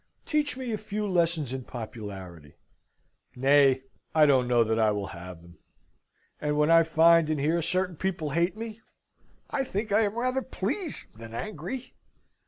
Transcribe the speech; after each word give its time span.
Teach 0.25 0.57
me 0.57 0.71
a 0.71 0.79
few 0.79 1.05
lessons 1.07 1.53
in 1.53 1.63
popularity, 1.63 2.55
nay, 3.35 3.83
I 4.15 4.25
don't 4.25 4.47
know 4.47 4.63
that 4.63 4.79
I 4.79 4.89
will 4.89 5.09
have 5.13 5.43
them; 5.43 5.59
and 6.39 6.57
when 6.57 6.71
I 6.71 6.81
find 6.81 7.29
and 7.29 7.39
hear 7.39 7.61
certain 7.61 7.97
people 7.97 8.31
hate 8.31 8.57
me, 8.57 8.81
I 9.51 9.63
think 9.63 9.91
I 9.91 10.01
am 10.01 10.17
rather 10.17 10.41
pleased 10.41 11.19
than 11.19 11.35
angry. 11.35 11.93